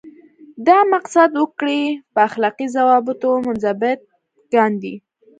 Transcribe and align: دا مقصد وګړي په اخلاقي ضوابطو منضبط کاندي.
دا 0.67 0.77
مقصد 0.93 1.29
وګړي 1.39 1.81
په 2.13 2.19
اخلاقي 2.29 2.67
ضوابطو 2.75 3.29
منضبط 3.45 3.99
کاندي. 4.53 4.95